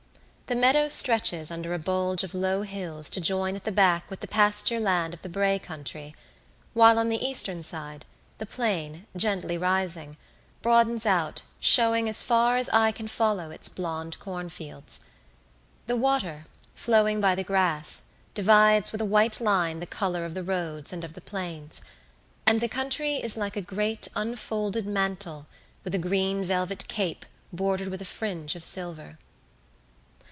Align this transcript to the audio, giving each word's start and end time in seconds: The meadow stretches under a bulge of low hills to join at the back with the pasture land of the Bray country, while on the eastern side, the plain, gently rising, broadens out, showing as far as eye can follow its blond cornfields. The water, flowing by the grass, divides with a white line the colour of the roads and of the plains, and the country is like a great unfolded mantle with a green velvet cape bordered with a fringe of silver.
The 0.47 0.57
meadow 0.57 0.89
stretches 0.89 1.49
under 1.49 1.73
a 1.73 1.79
bulge 1.79 2.25
of 2.25 2.33
low 2.33 2.63
hills 2.63 3.09
to 3.11 3.21
join 3.21 3.55
at 3.55 3.63
the 3.63 3.71
back 3.71 4.09
with 4.09 4.19
the 4.19 4.27
pasture 4.27 4.81
land 4.81 5.13
of 5.13 5.21
the 5.21 5.29
Bray 5.29 5.57
country, 5.57 6.13
while 6.73 6.99
on 6.99 7.07
the 7.07 7.25
eastern 7.25 7.63
side, 7.63 8.05
the 8.37 8.45
plain, 8.45 9.07
gently 9.15 9.57
rising, 9.57 10.17
broadens 10.61 11.05
out, 11.05 11.43
showing 11.61 12.09
as 12.09 12.21
far 12.21 12.57
as 12.57 12.67
eye 12.71 12.91
can 12.91 13.07
follow 13.07 13.49
its 13.49 13.69
blond 13.69 14.19
cornfields. 14.19 15.05
The 15.87 15.95
water, 15.95 16.47
flowing 16.75 17.21
by 17.21 17.33
the 17.33 17.45
grass, 17.45 18.11
divides 18.33 18.91
with 18.91 18.99
a 18.99 19.05
white 19.05 19.39
line 19.39 19.79
the 19.79 19.85
colour 19.87 20.25
of 20.25 20.33
the 20.33 20.43
roads 20.43 20.91
and 20.91 21.05
of 21.05 21.13
the 21.13 21.21
plains, 21.21 21.81
and 22.45 22.59
the 22.59 22.67
country 22.67 23.15
is 23.23 23.37
like 23.37 23.55
a 23.55 23.61
great 23.61 24.09
unfolded 24.17 24.85
mantle 24.85 25.47
with 25.85 25.95
a 25.95 25.97
green 25.97 26.43
velvet 26.43 26.89
cape 26.89 27.25
bordered 27.53 27.87
with 27.87 28.01
a 28.01 28.13
fringe 28.19 28.53
of 28.55 28.65
silver. 28.65 29.17